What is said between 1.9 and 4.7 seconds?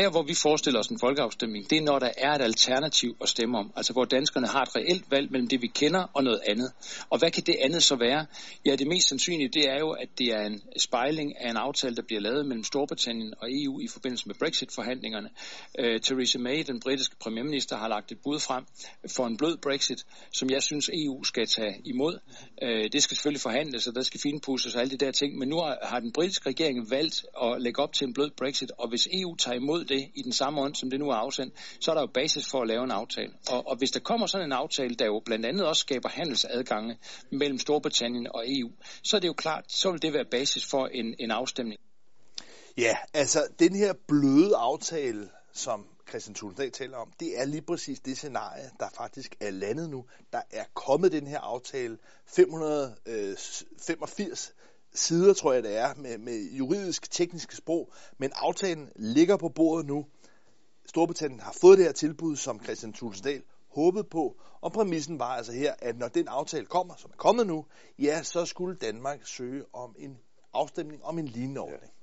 der er et alternativ at stemme om. Altså, hvor danskerne har